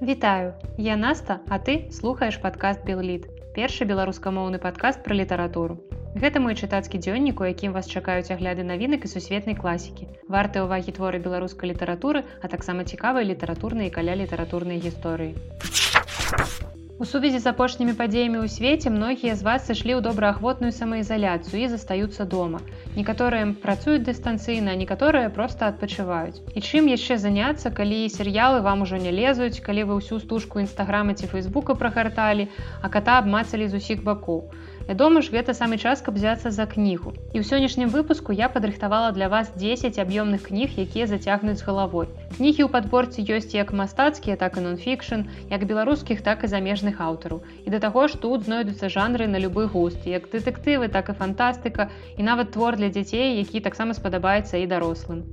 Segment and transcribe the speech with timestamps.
[0.00, 3.26] Вітаю, я Наста, а ты слухаеш падкаст Белліт.
[3.56, 5.74] Першы беларускамоўны падкаст пра літаратуру.
[6.14, 10.06] Гэта мой чытацкі дзённік, у якім вас чакаюць агляды навінак і сусветнай класікі.
[10.30, 15.34] Варты ўвагі творы беларускай літаратуры, а таксама цікавыя літаратурныя і каля літаратурнай гісторыі.
[17.00, 21.68] У сувязі з апошнімі падзеямі ў свеце многія з вас сышлі ў добраахвотную самаізаляцыю і
[21.70, 22.58] застаюцца дома.
[22.98, 26.42] Некаторыя працуюць дыстанцыйна, некаторыя проста адпачываюць.
[26.58, 31.14] І чым яшчэ заняцца, калі серыялы вам ужо не лезуць, калі вы ўсю стужку нстаграма
[31.14, 32.50] ці фейсбука прагарталі,
[32.82, 34.50] а ката абмацалі з усіх бакоў.
[34.88, 37.12] Вядома ж, гэта самы час, каб взяцца за кнігу.
[37.36, 42.08] І ў сённяшнім выпуску я падрыхтавала для вас 10 аб'ёмных кніг, якія зацягнуць галавой.
[42.40, 47.44] Кнігі ў падборцы ёсць як мастацкія, так і нон-фікшн, як беларускіх, так і замежных аўтараў.
[47.68, 51.92] І да таго ж тут знойдуцца жанры на любы густ, як дэтэктывы, так і фантастыка
[52.16, 55.28] і нават твор для дзяцей, які таксама спадабаецца і дарослым.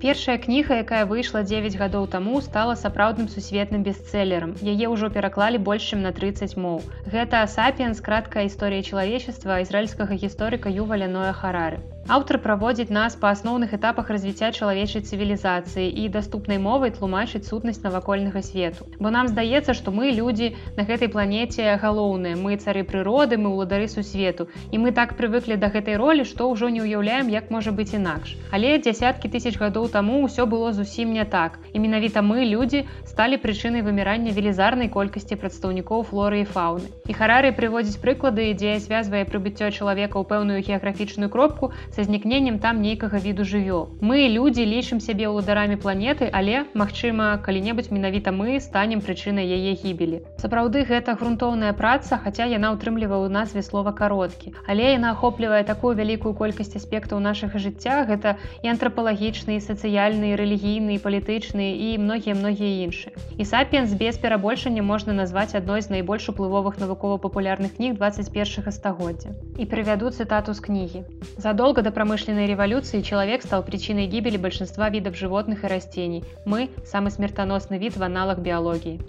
[0.00, 4.52] Першая кніга, якая выйшла 9 гадоў таму, стала сапраўдным сусветным бестселлерам.
[4.60, 6.84] Яе ўжо пераклалі больш чым на 30 моў.
[7.16, 11.80] Гэта сапіенс краткая гісторыя чалавечества ізраільскага гісторыка Юваля Ноя Харары.
[12.06, 18.42] Аўтар праводзіць нас па асноўных этапах развіцця чалавечай цывілізацыі і даступнай мовай тлумачыць сутнасць навакольнага
[18.46, 18.86] свету.
[19.00, 23.88] Бо нам здаецца, што мы людзі на гэтай планеце галоўныя, мы цары прыроды, мы ўладары
[23.90, 24.46] сусвету.
[24.70, 28.38] І мы так прывыклі да гэтай ролі, што ўжо не ўяўляем, як можа быць інакш.
[28.54, 31.58] Але дзясяткі тысяч гадоў таму ўсё было зусім не так.
[31.72, 36.88] І менавіта мы, людзі, сталі прычынай вымірання велізарнай колькасці прадстаўнікоў флоры і фауны.
[37.08, 42.82] І харары прыводзіць прыклады, дзе звязвае прыбыццё чалавека ў пэўную геаграфічную кропку, са знікненнем там
[42.82, 43.88] нейкага віду жывёл.
[44.00, 50.22] Мы людзі лічым сябе ўладарамі планеты, але, магчыма, калі-небудзь менавіта мы станем прычынай яе гібелі.
[50.38, 54.54] Сапраўды гэта грунтоўная праца, хаця яна ўтрымлівае ў назве слова кароткі.
[54.66, 61.72] Але яна ахоплівае такую вялікую колькасць аспектаў нашага жыцця, гэта і антрапалагічныя, сацыяльныя, рэлігійныя, палітычныя
[61.76, 63.12] і многія многія іншыя.
[63.36, 69.36] І сапіенс без перабольшання можна назваць адной з найбольш уплывовых навукова-папулярных кніг 21 стагоддзя.
[69.60, 71.04] І прывяду цытату з кнігі.
[71.36, 76.24] Задолго до промышленной революции человек стал причиной гибели большинства видов животных и растений.
[76.46, 79.00] Мы– самый смертоносный вид в аналах биологии.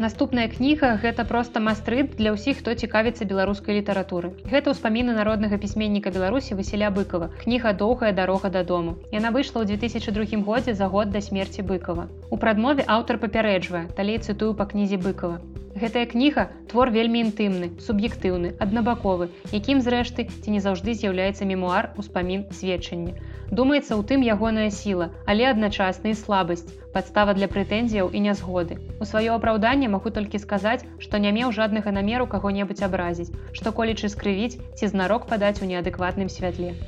[0.00, 4.30] Наступная кніга гэта проста мастрыт для ўсіх, хто цікавіцца беларускай літаратуры.
[4.48, 7.28] Гэта ўспаміны народнага пісьменніка Беларусі Васіля быкова.
[7.44, 8.96] Кніга доўгая дарога дадому.
[9.12, 12.08] Яна выйшла ў 2002 годзе за год да смерці быкова.
[12.32, 15.36] У прадмове аўтар папярэджвае, далей цытую па кнізе быкова.
[15.76, 22.48] Гэтая кніга твор вельмі інтымны, суб'ектыўны, аднабаковы, якім зрэшты ці не заўжды з'яўляецца мемуар успамін
[22.56, 23.20] сведчання.
[23.50, 28.78] Думаецца ў тым ягоная сіла, але адначасна і слабасць, падстава для прэтэнзіяў і нязгоды.
[29.02, 34.12] У сваё апраўданне магу толькі сказаць, што не меў жаднага намеру каго-небудзь абразіць, што колечы
[34.14, 36.78] скрывіць ці знарок падаць у неадэкватным святле.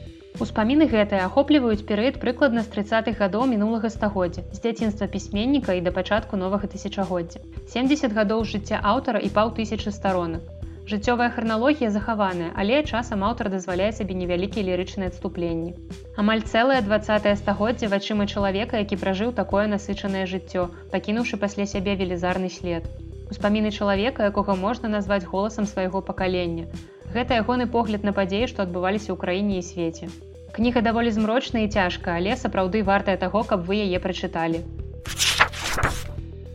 [0.40, 5.90] Успаміны гэтыя ахопліваюць перыяд прыкладна з 30-х гадоў мінулага стагоддзя з дзяцінства пісьменніка і да
[5.98, 7.42] пачатку новага тысячагоддзя.
[7.74, 10.61] 70 гадоў жыцця аўтара і паўтысячы старонак.
[10.92, 15.72] Жыццёвая храналогія захаваная, але часам аўтар дазваляе сабе невялікія лірычныя адступленні.
[16.20, 22.52] Амаль цэлае 20 стагоддзя вачыма чалавека, які пражыў такое насычанае жыццё, пакінуўшы пасля сябе велізарны
[22.58, 22.92] след.
[23.32, 26.68] Успаміны чалавека, якога можна назваць голасам свайго пакалення.
[27.16, 30.12] Гэта ягоны погляд на падзеі, што адбываліся ў краіне і свеце.
[30.52, 34.60] Кніга даволі змрочная і цяжка, але сапраўды вартая таго, каб вы яе прачыталі.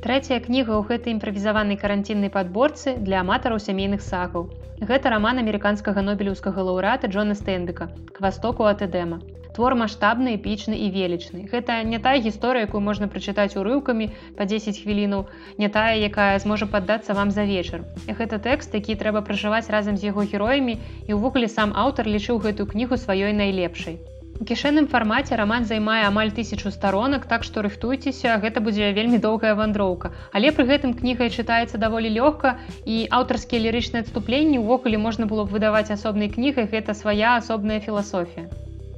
[0.07, 4.45] Трэцяя кніга ў гэтай імправізаванай каранціннай падборцы для аматараў сямейных сагаў.
[4.91, 9.19] Гэта раман амерыканскага нобелеўскага лаўрэата Джона Стэнбека к востоку ат эдэма
[9.57, 11.43] твор маштабны эпічны і велічны.
[11.51, 15.27] Гэта не тая гісторыя якую можна прачытаць урыўкамі па 10 хвілінаў
[15.59, 17.83] не тая якая зможа паддацца вам за вечар.
[18.07, 22.71] Гэта тэкст які трэба пражываць разам з яго героямі і ўвогуле сам аўтар лічыў гэтую
[22.71, 23.99] кнігу сваёй найлепшай
[24.45, 30.13] кішэнным фармаце роман займае амаль тысячу сторонак так што рыхтуйцеся гэта будзе вельмі доўгая вандроўка
[30.39, 32.53] але пры гэтым кніга чытаецца даволі лёгка
[32.85, 38.47] і аўтарскія лірычныя адступленні ўвогуле можна было б выдаваць асобнай кнігай гэта свая асобная філасофія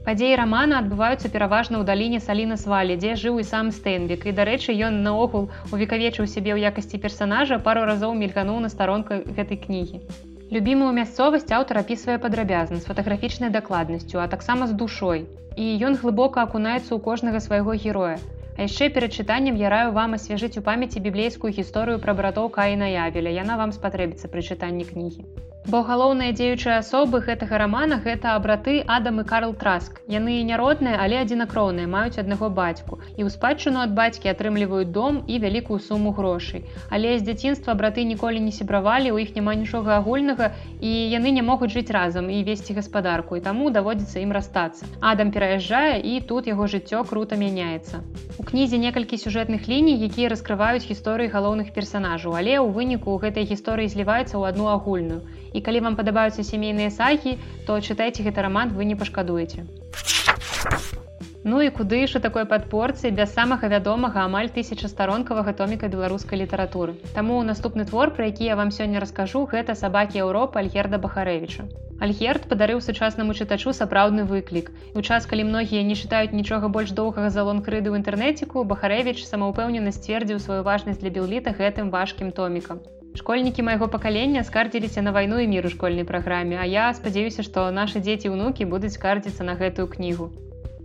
[0.09, 4.25] Падзеі рамана адбываюцца пераважна ў даліне саліна свалі, дзе жыў і сам стэнбік.
[4.31, 9.61] І дарэчы, ён наогул увекавечыў сябе ў якасці персанажа пару разоў мільгануў на старонка гэтай
[9.67, 10.01] кнігі.
[10.49, 15.27] Любімую мясцовасць аўтар апісвае падрабязна з фатаграфічнай дакладнасцю, а таксама з душой.
[15.53, 18.17] І ён глыбока акунаецца ў кожнага свайго героя.
[18.57, 22.89] А яшчэ перад чытаннем я раю вам асвяжыць у памяці біблейскую гісторыю пра братоў Каіна
[22.89, 23.29] Явеля.
[23.29, 25.48] Яна вам спатрэбіцца пры чытанні кнігі.
[25.69, 29.99] Бо галоўныя дзеючыя асобы гэтага рамана гэта абраты Адам і Карл Траск.
[30.09, 32.97] Яны не родныя, але адзінакроўныя, маюць аднаго бацьку.
[33.13, 36.63] І ў спадчыну ад бацькі атрымліваюць дом і вялікую суму грошай.
[36.89, 40.49] Але з дзяцінства браты ніколі не сябравалі, у іх няма нічога агульнага
[40.81, 44.89] і яны не могуць жыць разам і весці гаспадарку і таму даводзіцца ім расстацца.
[45.05, 48.01] Адам пераязджае і тут яго жыццё круто мяняецца.
[48.41, 53.85] У кнізе некалькі сюжэтных ліній, якія раскрываюць гісторыі галоўных персанажаў, але ў выніку гэтай гісторыі
[53.93, 55.21] зліваецца ў адну агульную.
[55.53, 59.67] І калі вам падабаюцца сямейныя сагі, то чытайце гэты раман вы не пашкадуеце.
[61.43, 66.39] Ну і куды ж у такой падпорцы без самага вядомага амаль тысяча старонкавага томіка беларускай
[66.41, 66.95] літаратуры.
[67.15, 71.63] Таму наступны твор, пра які я вам сёння раскажу, гэта сабакі Еўропа Альгерда Бахарэвіча.
[72.03, 74.71] Альгерд падарыў сучаснаму чытачу сапраўдны выклік.
[74.93, 79.95] У час, калі многія не чытаюць нічога больш доўгага залон крыды ў інтэрнэціку, Бахарэвіч самаўпэўнена
[79.95, 82.83] сцвердзіў сваю важнасць для білліта гэтым важкім томікам.
[83.15, 87.71] Школьнікі майго пакалення скардзіліся на вайну і мір у школьнай праграме, а я спадзяюся, што
[87.71, 90.29] нашы дзеці ўнукі будуць скардзіцца на гэтую кнігу.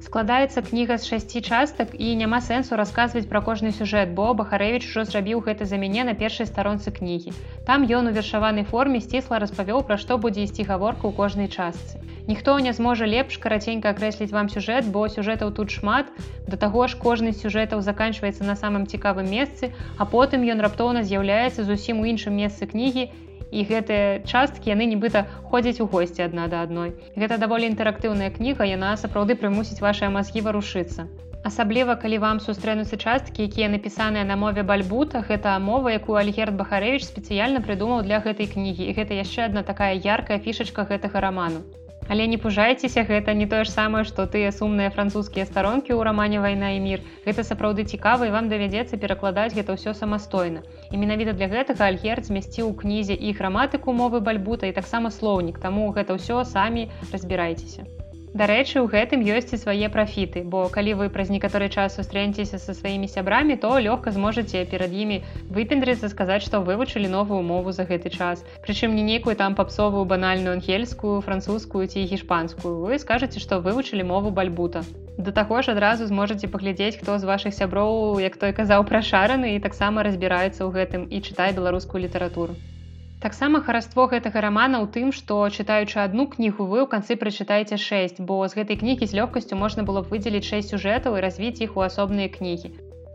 [0.04, 5.04] Складаецца кніга з шасці частак і няма сэнсу расказваць пра кожны сюжэт, бо Бахарэвіч ужо
[5.08, 7.32] зрабіў гэта за мяне на першай старонцы кнігі.
[7.64, 12.04] Там ён у вершаванай форме сцісла распавёў, пра што будзе ісці гаворка ў кожнай частцы.
[12.28, 16.12] Ніхто не зможа лепш караценька акрэсліць вам сюжэт, бо сюжэтаў тут шмат.
[16.44, 21.64] Да таго ж кожны сюжэтаў заканчваецца на самым цікавым месцы, а потым ён раптоўна з'яўляецца
[21.64, 23.08] зусім у іншым месцы кнігі.
[23.54, 26.90] І гэтыя часткі яны нібыта ходзяць у госці адна да адной.
[27.14, 31.06] Гэта даволі інтэрактыўная кніга, яна сапраўды прымусіць вашыя мазгі варушыцца.
[31.44, 37.04] Асабліва, калі вам сустрэнуцца часткі, якія напісаныя на мове бальбута, гэта мова, якую Альгерд Бахарэвіч
[37.04, 38.88] спецыяльна прыдумаў для гэтай кнігі.
[38.88, 41.60] І гэта яшчэ адна такая яркая фішачка гэтага раману.
[42.08, 46.44] Але не пужайцеся гэта не тое ж самае што тыя сумныя французскія старонкі ў рамане
[46.44, 50.62] вайна і мір гэта сапраўды цікава і вам давядзецца перакладаць гэта ўсё самастойна.
[50.92, 55.60] І менавіта для гэтага альгерд змясціў у кнізе і граматыку мовы бальбута і таксама слоўнік.
[55.64, 57.88] Таму гэта ўсё самі разбірайцеся
[58.34, 62.74] Дарэчы, у гэтым ёсць і свае прафіты, бо калі вы праз некаторы час сустрэнцеся са
[62.74, 65.18] сваімі сябрамі, то лёгка зможаце перад імі
[65.58, 68.42] выпендрыцца сказаць, што вывучылі новую мову за гэты час.
[68.66, 72.74] Прычым не нейкую там папсовую банальную ангельскую, французскую ці гішпанскую.
[72.82, 74.82] Вы скажаце, што вывучылі мову бальбута.
[75.16, 79.62] Да таго ж адразу зможаце паглядзець, хто з вашых сяброў, як той казаў прашараны і
[79.62, 82.58] таксама разбіраецца ў гэтым і чытае беларускую літаратуру.
[83.24, 88.18] Таксама хараство гэтага рамана ў тым, што чытаючы адну кнігу вы ў канцы прачытаеце 6,
[88.30, 91.78] бо з гэтай кнігі з лёгкасцю можна было б выдзеліць 6 сюжэтаў і развіць іх
[91.80, 92.68] у асобныя кнігі.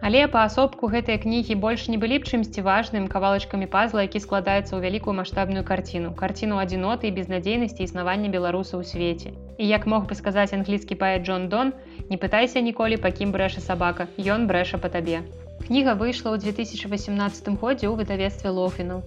[0.09, 4.81] Але паасобку гэтыя кнігі больш не былі б чымсьці важным кавалачкамі пазла, які складаецца ў
[4.87, 9.37] вялікую маштабную карціну, карціну адзіноты і безнадзейнасці існавання беларуса ў свеце.
[9.61, 11.77] І як мог бы сказаць англійскі паэт Джон Дон,
[12.09, 15.21] не пытайся ніколі, па кім брэша сабака, Ён брэша па табе.
[15.69, 19.03] Кніга выйшла ў 2018 годзе ў выдавестве Лофіну.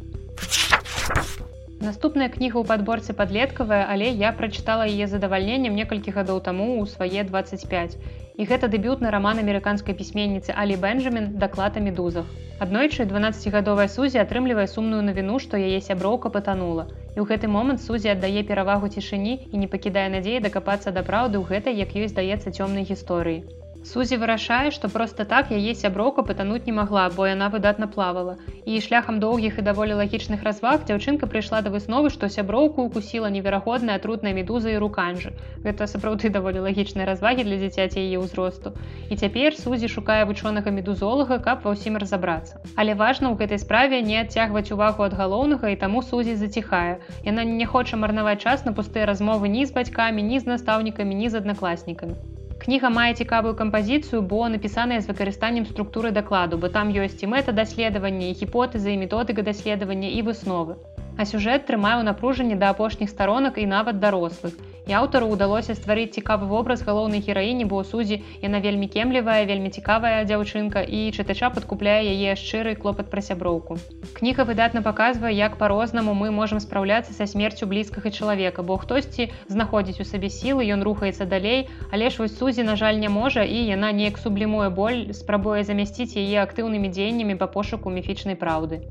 [1.82, 7.25] Наступная кніга ў падборцы падлеткавая, але я прачытала яе задавальненнем некалькі гадоў таму ў свае
[7.31, 7.97] 25.
[8.38, 12.31] І гэта дэбютны раман амерыканскай пісьменніцы Алі Бенджамін даклад о медузах.
[12.67, 16.87] Аднойчы 12гадовая сузі атрымлівае сумную навіну, што яе сяброўка патанула.
[17.17, 21.43] І ў гэты момант сузі аддае перавагу цішыні і не пакідае надзеі дакапацца да праўды
[21.43, 23.62] ў гэтай, як ёй здаецца цёмнай гісторыі.
[23.84, 28.37] Сузі вырашае, што проста так яе сяброўка патануць не магла, бо яна выдатна плавала.
[28.64, 33.96] І шляхам доўгіх і даволі лагічных разваг дзяўчынка прыйшла да высновы, што сяброўку укусіла неверагодная
[33.99, 35.32] атрутная медуза і руканжы.
[35.67, 38.70] Гэта сапраўды даволі лагічныя развагі для дзіцяці яе ўзросту.
[39.11, 42.62] І цяпер сузі шукае вучонага медузолага, каб ва ўсім разабрацца.
[42.78, 47.02] Але важна ў гэтай справе не адцягваць увагу ад галоўнага і таму сузі заціхае.
[47.26, 51.35] Яна не хоча марнаваць час на пустыя размовы ні з бацькамі, ні з настаўнікамі, ні
[51.35, 52.31] з аднакласнікамі.
[52.63, 57.53] Кніга мае цікавую кампазіцыю, бо напісаная з выкарыстаннем структуры дакладу, бо там ёсць і мэта
[57.60, 60.75] даследавання, гіпотэзы і методыка даследавання і высновы.
[61.17, 64.58] А сюжэт трымае ў напружанні да апошніх старонак і нават дарослых.
[64.91, 70.25] І аўтару ўдалося стварыць цікавы вобраз галоўнай гераіні, бо сузі яна вельмі кемлівая, вельмі цікавая
[70.27, 73.79] дзяўчынка і чытача падкупляе яе шчыры клопат пра сяброўку.
[74.19, 80.03] Кніга выдатна паказвае, як па-рознаму мы можам спраўляцца са смерцю блізкага чалавека, бо хтосьці знаходзіць
[80.03, 83.62] у сабе сілы, ён рухаецца далей, але ж вось сузі, на жаль, не можа і
[83.71, 88.83] яна неяк сублімуе боль, спрабуе замясціць яе актыўнымі дзеяннямі па пошуку міфічнай праўды.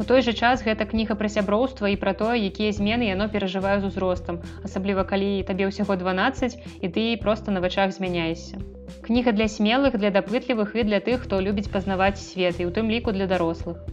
[0.00, 3.74] У той жа час гэта кніга пра сяброўства і пра тое, якія змены яно перажывае
[3.82, 8.56] з узростам, асабліва калі табе ўсяго 12 і ты проста на вачах змяняешся.
[9.04, 12.88] Кніга для смелых, для дапытлівых і для тых, хто любіць пазнаваць свет і у тым
[12.88, 13.84] ліку для дарослых.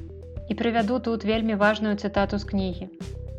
[0.48, 2.88] І прывяду тут вельмі важную цытату з кнігі.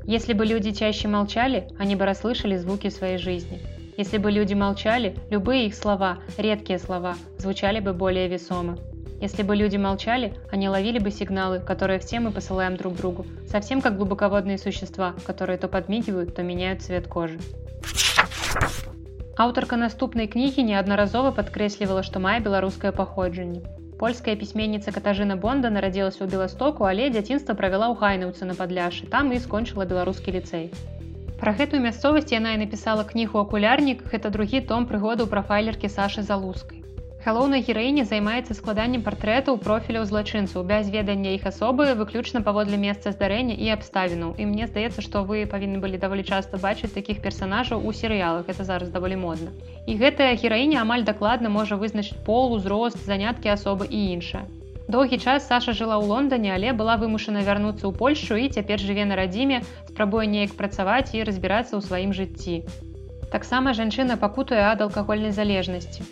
[0.05, 3.63] Если бы люди чаще молчали, они бы расслышали звуки своей жизни.
[3.97, 8.77] Если бы люди молчали, любые их слова, редкие слова, звучали бы более весомо.
[9.22, 13.26] Если бы люди молчали, они ловили бы сигналы, которые все мы посылаем друг другу.
[13.48, 17.40] Совсем как глубоководные существа, которые то подмигивают, то меняют цвет кожи.
[19.36, 23.64] Аўтарка наступнай кнігі неаднаразова падкрэслівала, што мае беларускае паходжанне.
[23.98, 29.32] Польская пісьменніца Катажына Бонда нарадзілася ў Беластоку, але дзяцінства правяла ў гайнаўцы на падляшы, там
[29.32, 30.70] і скончыла беларускі ліцэй.
[31.40, 36.77] Пра гэтую мясцовасць яна і напісала кнігу акулярнік, гэта другі том прыгоду прафайлеркі Сашы Залускай.
[37.25, 43.57] Галоўнай гераіні займаецца складаннем партрэтаў профіляў злачынцаў без ведання іх асобы выключна паводле месца здарэння
[43.59, 44.37] і абставінаў.
[44.39, 48.63] І мне здаецца, што вы павінны былі даволі часта бачыць такіх персанажаў у серыялах это
[48.63, 49.51] зараз даволі модна.
[49.91, 54.47] І гэтая гераіня амаль дакладна можа вызначыць пол, узрост, заняткі асобы і іншае.
[54.89, 59.05] Доўгі час Саша жыла ў Лондоне, але была вымушана вярнуцца ў Польшу і цяпер жыве
[59.11, 59.61] на радзіме,
[59.91, 62.63] спрабуе неяк працаваць і разбірацца ў сваім жыцці.
[63.35, 66.07] Таксама жанчына пакутуе ад алкагольнай залежнасці.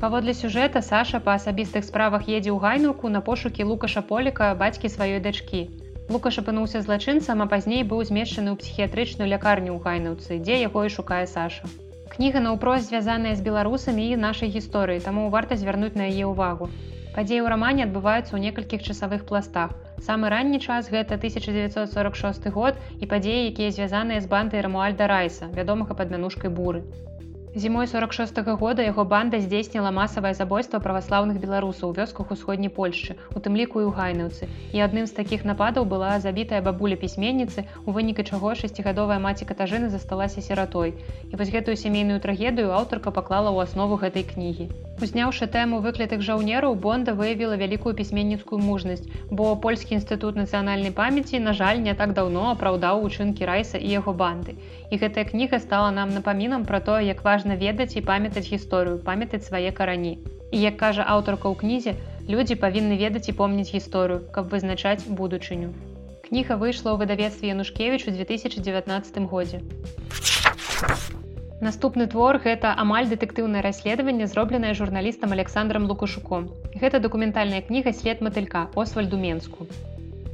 [0.00, 5.20] Паводле сюжэта Саша па асабістых справах едзе ў гайнуку на пошукі лукаша поліка бацькі сваёй
[5.26, 5.60] дачкі.
[6.08, 10.92] Лукаш апынуўся злачынцам, а пазней быў змешчаны ў псіхіятрычную лякарню ў гайнаўцы, дзе яго і
[10.94, 11.68] шукае Саша.
[12.14, 16.72] Кніга наўпрост звязаная з беларусамі і нашай гісторыі, таму варта звярнуць на яе ўвагу.
[17.12, 19.76] Падзеі ў рамане адбываюцца ў некалькіх часавых пластах.
[20.08, 25.92] Самы ранні час гэта 1946 год і падзеі, якія звязаныя з бандай Рамуальда Райса, вядомага
[25.92, 26.86] пад мянушкай буры.
[27.54, 33.16] Зімой 46 -го года яго банда здзейсніла масавае забойства праваслаўных беларусаў у вёсках усходняй Польшчы,
[33.34, 34.46] у тым ліку і ў гайнаўцы.
[34.70, 39.90] І адным з такіх нападаў была забітая бабуля пісьменніцы, у выніку чаго шасцігадовая маці катажыны
[39.90, 40.94] засталася сіратой.
[41.32, 44.70] І вось гэтую сямейную трагедыю аўтарка паклала ў аснову гэтай кнігі.
[45.02, 51.52] Узняўшы тэму выклятых жаўнераў Бонда выявіла вялікую пісьменніцкую мужнасць, бо польскі інстытут нацыянальнай памяці, на
[51.52, 54.54] жаль, не так даўно апраўдаў учынкі райса і яго банды.
[54.90, 59.46] І гэтая кніга стала нам напамінам пра тое, як важна ведаць і памятаць гісторыю, памятаць
[59.46, 60.18] свае карані.
[60.50, 61.94] І як кажа аўтарка ў кнізе,
[62.28, 65.72] людзі павінны ведаць і помніць гісторыю, каб вызначаць будучыню.
[66.28, 69.62] Кніга выйшла ў выдавецтве Янушкевіч у 2019 годзе.
[71.60, 76.48] Наступны твор гэта амаль дэтэктыўнае расследаванне, зробленае журналістам Александром Лукашуком.
[76.74, 79.66] Гэта дакументальная кніга след матылька Освальду Менску.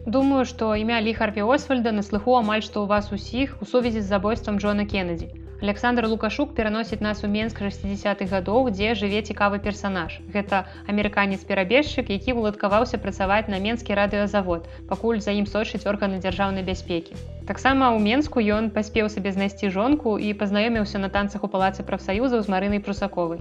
[0.06, 4.06] Думаю, што імя Ліхарфі Освальда на слыху амаль што ў вас усіх у сувязі з
[4.06, 5.45] забойствам Джона Кеннеді.
[5.62, 10.20] Александр Лукашук пераносіць нас у Менск 60-х гадоў, дзе жыве цікавы персанаж.
[10.28, 17.16] Гэта амерыканец-перабежчык, які уладкаваўся працаваць на менскі радыёзавод, пакуль за ім сочыць органы дзяржаўнай бяспекі.
[17.48, 22.44] Таксама ў Менску ён паспеў сабе знайсці жонку і пазнаёміўся на танцах у палацы прафсаюзаў
[22.44, 23.40] з марынай прусаковай.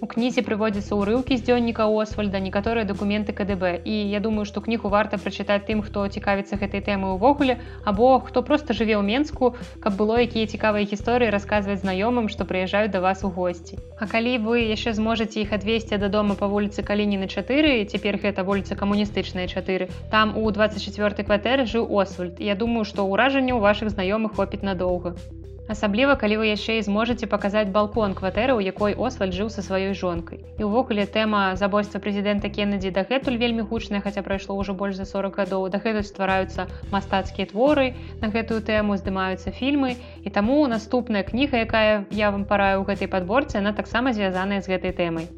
[0.00, 3.84] У кнізе прыводзяцца ўрыўкі з дзённіка Освальда, некаторыя дакументы КДБ.
[3.84, 8.42] І я думаю, што кнігу варта прачытаць тым, хто цікавіцца гэтай тэмы ўвогуле, або хто
[8.42, 13.24] проста жыве ў Менску, каб было якія цікавыя гісторыі расказваць знаёмым, што прыязджаюць да вас
[13.24, 13.78] у госці.
[14.00, 18.74] А калі вы яшчэ зможаце іх адвесці дадому па вуліцы Калініны 4, цяпер гэта вуліца
[18.74, 19.88] камуністычная 4.
[20.10, 22.40] Там у 24 кватэры жыў Освальд.
[22.40, 25.16] Я думаю, што ўражанне ў вашых знаёмых хопіць надоўга.
[25.64, 29.96] Асабліва, калі вы яшчэ і зможаце паказаць балкон кватэры, у якой Освальд жыў са сваёй
[29.96, 30.44] жонкай.
[30.60, 35.40] І ўвогуле тэма забойства прэзідэнта Кеннеді дагэтуль вельмі гучная, хаця прайшло ўжо больш за 40
[35.40, 35.72] гадоў.
[35.72, 39.96] Дагэтуль ствараюцца мастацкія творы, на гэтую тэму здымаюцца фільмы.
[40.20, 44.68] І таму наступная кніга, якая я вам параю ў гэтай падборцы, яна таксама звязаная з
[44.68, 45.32] гэтай тэмай.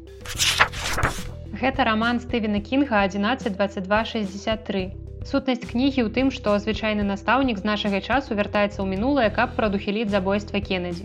[1.55, 5.06] Гэта раман Стывена Кінга 112263.
[5.27, 10.07] Сутнасць кнігі ў тым, што звычайны настаўнік з нашага часу вяртаецца ў мінулае, каб прадухіліць
[10.13, 11.03] забойства Кеннеді.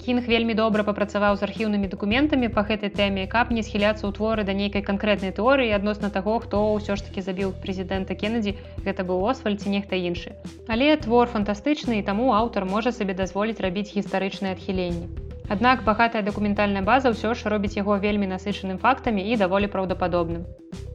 [0.00, 4.42] Кінг вельмі добра папрацаваў з архіўнымі дакументамі па гэтай тэме, каб не схіляцца ў творы
[4.48, 9.22] да нейкай канкрэтнай тэорыі адносна таго, хто ўсё ж такі забіў прэзідэнта Кеннеді, гэта быў
[9.30, 10.34] Освальці нехта іншы.
[10.66, 15.29] Але твор фантастычны і таму аўтар можа сабе дазволіць рабіць гістарычныя адхіленні.
[15.50, 20.44] Аднак багатая дакументальная база ўсё ж робіць яго вельмі насычаным фактамі і даволі праўдападобным.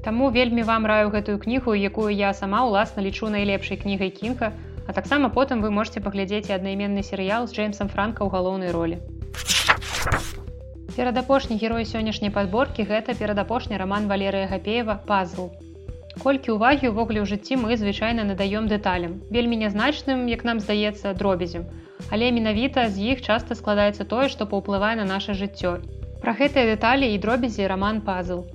[0.05, 4.53] Таму вельмі вам раю гэтую кнігу, якую я сама ўласна лічу найлепшай кнігай кінка,
[4.87, 9.03] а таксама потым вы можете паглядзець аднайменны серыял з Джеймсом Франка ў галоўнай ролі.
[10.95, 15.51] Перадапошні герой сённяшняй падборкі гэта перадапошні раман Валерыя Гапеева пазл.
[16.23, 21.67] Колькі ўвагі ўвогуле ў жыцці мы звычайна надаём дэталям, вельмі нязначным, як нам здаецца дробязем
[22.11, 25.81] але менавіта з іх часта складаецца тое, што паўплывае на наше жыццё.
[26.21, 28.45] Пра гэтыя дэталі і дробязі раман пазл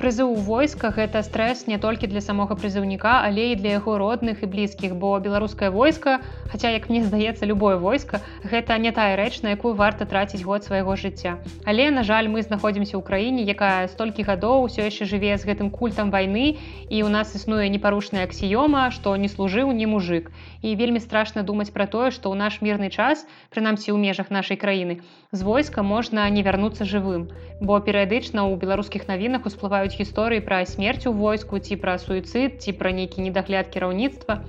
[0.00, 4.48] прызыў войска гэта стрэс не толькі для самога прызыўніка але і для яго родных і
[4.54, 6.14] блізкіх бо беларускае войска
[6.52, 10.64] хаця як мне здаецца любое войска гэта не тая рэч на якую варта траціць год
[10.64, 11.36] свайго жыцця.
[11.68, 15.68] Але на жаль мы знаходзімся ў краіне якая столькі гадоў усё яшчэ жыве з гэтым
[15.68, 16.56] культам вайны
[16.88, 20.32] і у нас існуе непарушная аксіёма што не служыў не мужик
[20.64, 24.56] і вельмі страшна думаць пра тое што ў наш мірны час прынамсі ў межах нашай
[24.56, 27.28] краіны з войска можна не вярнуцца жывым.
[27.60, 32.62] Бо перыядычна ў беларускіх навінах усплываюць апавядаюць гісторыі пра смерць у войску ці пра суіцыд
[32.62, 34.40] ці пра нейкі недагляд кіраўніцтва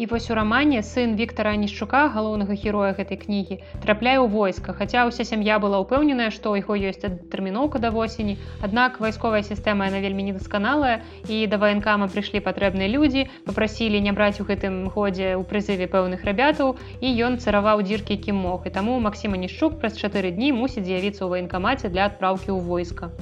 [0.00, 5.04] І вось у рамане сын Віктора Нішчука, галоўнага героя гэтай кнігі, трапляе ў войска, хаця
[5.04, 8.40] ўся сям'я была ўпэўненая, што ў яго ёсць тэрміноўка да восені.
[8.64, 14.40] Аднак вайсковая сістэма яна вельмі недасканалая і да ваенкама прыйшлі патрэбныя людзі, папрасілі не браць
[14.40, 18.64] у гэтым годзе ў прызыве пэўных рабятаў і ён цараваў дзіркі кім мог.
[18.64, 23.12] І таму Масіма Нішчук праз чатыры дні мусіць з'явіцца ў ваенкамаце для адпраўкі ў войска.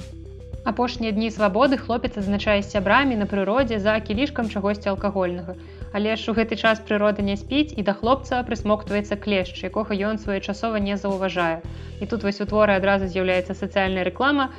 [0.69, 5.53] Апошнія дні свабоды хлопец адзначае сябрамі на прыродзе за кілішкам чагосьці алкагольнага
[5.91, 10.21] але ж у гэты час прырода не спіць і да хлопца прысмоктваецца клешч якога ён
[10.25, 11.61] своечасова не заўважае
[11.99, 14.51] і тут вось у творы адразу з'яўляецца сацыяльная рэклама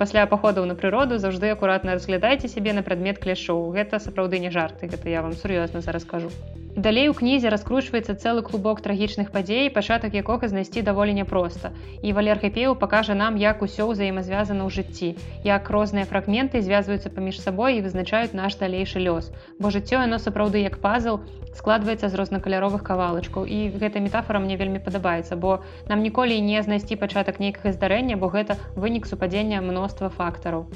[0.00, 4.90] пасля паходаў на прыроду заўжды акуратна разглядайце сябе на прадмет клешоў гэта сапраўды не жарты
[4.94, 6.34] гэта я вам сур'ёзна зараз кажу
[6.76, 11.72] Далей у кнізе раскручваецца цэлы клубок трагічных падзей, пачатак якога знайсці даволі няпроста.
[12.00, 17.42] І Валер Гапеў пакажа нам, як усё ўзаемазвязана ў жыцці, як розныя фрагменты звязваюцца паміж
[17.42, 19.34] сабой і вызначаюць наш далейшы лёс.
[19.58, 21.18] Бо жыццё яно сапраўды як пазл
[21.50, 23.42] складваецца з рознакаляровых кавалачкаў.
[23.42, 25.58] І гэта метафора мне вельмі падабаецца, бо
[25.90, 30.70] нам ніколі не знайсці пачатак нейкага здарэння, бо гэта вынік супадзення мноства фактараў.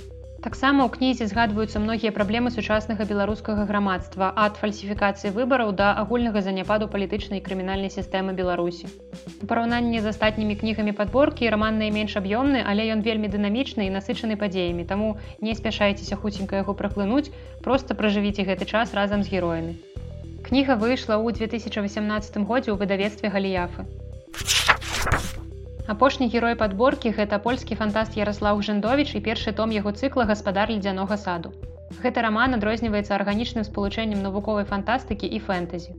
[0.45, 6.89] Таксама ў кнізе згадваюцца многія праблемы сучаснага беларускага грамадства ад фальсіфікацыі выбараў да агульнага заняпаду
[6.95, 8.93] палітычнай і крымінальнай сістэмы Беларусі.
[9.41, 14.37] У параўнанні з астатнімі кнігамі падборкі раман найменш аб'ёмны, але ён вельмі дынамічны і насычаны
[14.37, 17.33] падзеямі, таму не спяшайцеся хуценька яго праклынуць,
[17.65, 19.81] проста пражывіце гэты час разам з героямі.
[20.45, 23.89] Кніга выйшла ў 2018 годзе ў выдавецтве галіяфы.
[25.87, 31.19] Апошні герой падборкі гэта польскі фантаст Ярослаў Жндовіч і першы том яго цыкла гаспадар ледзянога
[31.21, 31.53] саду.
[32.01, 35.93] Гэты раман адрозніваецца арганічным спалучэннем навуковай фантастыкі і фэнтэзі.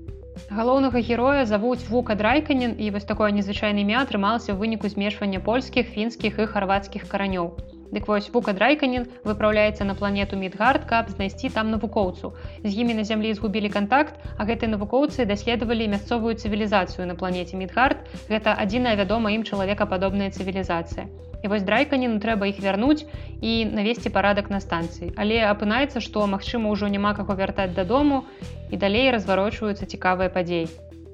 [0.49, 5.93] Галоўнага героя завуць вука драйканін і вось такое незвычайны імя атрымалася ў выніку змешвання польскіх,
[5.93, 7.53] фінскіх і харвацкіх каранёў.
[7.91, 12.33] Дык вось Бука Драйканін выпраўляецца на планету Мідгард, каб знайсці там навукоўцу.
[12.63, 18.01] З імі на зямлі згубілі кантакт, а гэтыя навукоўцы даследавалі мясцовую цывілізацыю на планеце Мідгард.
[18.29, 21.05] Гэта адзіная вядома ім чалавекападобная цывілізацыя.
[21.45, 23.05] І вось драйканіну трэба іх вярнуць
[23.41, 25.13] і навесці парадак на станцыі.
[25.13, 28.25] Але апынаецца, што магчыма ўжо няма каго вяртаць дадому
[28.73, 30.65] і далей разварочваюцца цікавыя падзеі.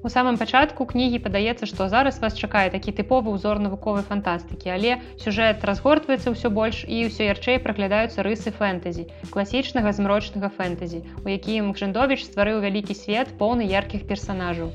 [0.02, 4.98] У самым пачатку кнігі падаецца, што зараз вас чакае такі тыповы ўзор навуковай фантастыкі, але
[5.24, 11.70] сюжэт разгортваецца ўсё больш і ўсё ярчэй праглядаюцца рысы фэнтэзі, класічнага змрочнага фэнтэзі, у якім
[11.76, 14.74] Гжандовіч стварыў вялікі свет поўны яркіх персанажаў.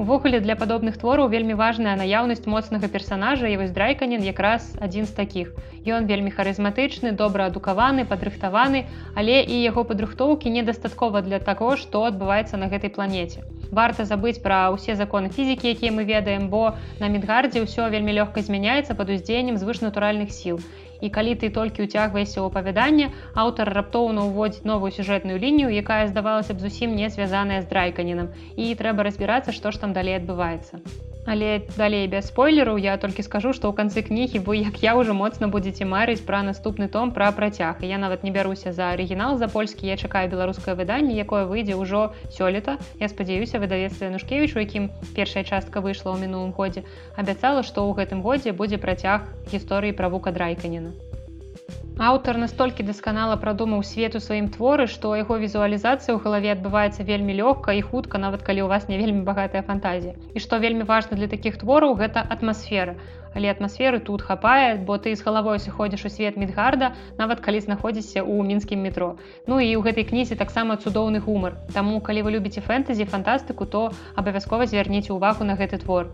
[0.00, 5.12] Увогуле для падобных твораў вельмі важная наяўнасць моцнага персанажа і вось драйканін якраз адзін з
[5.18, 5.52] такіх.
[5.84, 12.56] Ён вельмі харызматычны, добра адукаваны, падрыхтаваны, але і яго падрыхтоўкі недастаткова для таго, што адбываецца
[12.56, 13.44] на гэтай планеце.
[13.70, 18.42] Варта забыць пра ўсе законы фізікі, якія мы ведаем, бо на Мідгардзе ўсё вельмі лёгка
[18.42, 20.64] змяняецца пад уздзеяннем звышнатуральных сіл
[21.00, 23.10] і калі ты толькі ўцягваешся ў апавяданне
[23.44, 28.74] аўтар раптоўна ўводзіць новую сюжэтную лінію якая здавалася б зусім не звязаная з драйканінам і
[28.82, 30.84] трэба разбірацца што ж там далей адбываецца
[31.26, 35.12] Але далей без спойлеру я толькі скажу, што ў канцы кнігі вы як я ўжо
[35.12, 37.84] моцна будзеце марыць пра наступны том пра працяг.
[37.84, 42.16] Я нават не бяруся за арыгінал за польскі, я чакаю беларускае выданне, якое выйдзе ўжо
[42.32, 42.78] сёлета.
[43.00, 48.00] Я спадзяюся выдавецтва Янушкевіч, у якім першая частка выйшла ў мінулым годзе, абяцала, што ў
[48.00, 51.09] гэтым годзе будзе працяг гісторыі пра вука драйканіна.
[52.00, 57.36] Аўтар настолькі дасканала прадумаў свет у сваім творы, што яго візуалізацыя ў галаве адбываецца вельмі
[57.36, 60.16] лёгка і хутка, нават калі ў вас не вельмі багатая фантазія.
[60.32, 62.96] І што вельмі важна для такіх твораў гэта атмасфера.
[63.36, 68.24] Але атмасферы тут хапае, бо ты з галавой сыходзіш у свет Мідгарда, нават калі знаходзіся
[68.24, 69.20] ў мінскім метро.
[69.44, 71.60] Ну і ў гэтай кнізе таксама цудоўны гумар.
[71.76, 76.08] Таму калі вы любіце фэнтэзі фантастыку, то абавязкова звярніце ўвагу на гэты твор.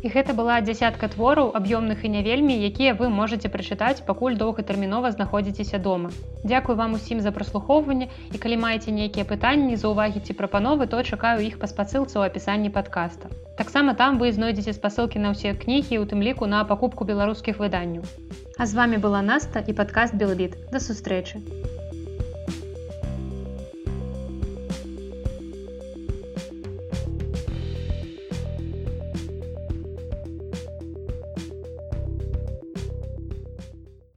[0.00, 5.10] І гэта была дзясятка твораў аб'ёмных і не вельмі, якія вы можете прачытаць, пакуль доўгатэрмінова
[5.12, 6.10] знаходзіцеся дома.
[6.44, 11.02] Дзякую вам усім за праслухоўванне і калі маеце нейкія пытанні за ўвагі ці прапановы, то
[11.04, 13.28] чакаю іх па спасылцы ў апісанні падкаста.
[13.60, 18.08] Таксама там вы знойдзеце спасылкі на ўсе кнігі, у тым ліку на пакупку беларускіх выданняў.
[18.56, 20.56] А з вами была Наста і падкаст Белбіт.
[20.72, 21.44] Да сустрэчы.